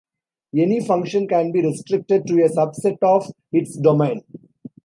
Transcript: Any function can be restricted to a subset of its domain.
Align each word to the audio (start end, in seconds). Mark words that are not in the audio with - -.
Any 0.57 0.83
function 0.83 1.27
can 1.27 1.51
be 1.51 1.61
restricted 1.63 2.25
to 2.25 2.33
a 2.43 2.49
subset 2.49 2.97
of 3.03 3.31
its 3.51 3.77
domain. 3.77 4.23